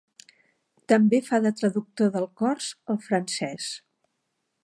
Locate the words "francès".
3.11-3.71